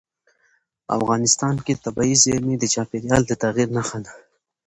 افغانستان 0.97 1.55
کې 1.65 1.81
طبیعي 1.83 2.15
زیرمې 2.23 2.55
د 2.59 2.65
چاپېریال 2.73 3.21
د 3.27 3.31
تغیر 3.43 3.69
نښه 3.77 3.99
ده. 4.05 4.13